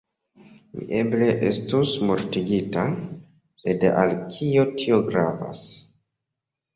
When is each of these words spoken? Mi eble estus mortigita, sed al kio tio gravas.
Mi 0.75 0.85
eble 0.99 1.25
estus 1.49 1.91
mortigita, 2.11 2.85
sed 3.65 3.85
al 3.91 4.15
kio 4.39 4.65
tio 4.83 4.97
gravas. 5.11 5.63